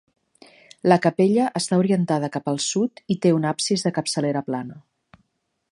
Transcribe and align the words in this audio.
La 0.91 0.97
capella 1.03 1.49
està 1.59 1.79
orientada 1.83 2.31
cap 2.37 2.49
al 2.53 2.59
sud 2.69 3.03
i 3.17 3.19
té 3.27 3.35
un 3.41 3.47
absis 3.53 3.87
de 3.89 3.93
capçalera 3.99 4.43
plana. 4.49 4.81